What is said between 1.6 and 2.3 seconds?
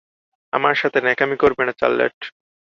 না চার্লেট।